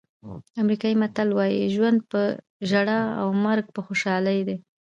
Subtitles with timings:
[0.61, 2.21] امریکایي متل وایي ژوند په
[2.69, 4.57] ژړا او مرګ په خوشحالۍ دی.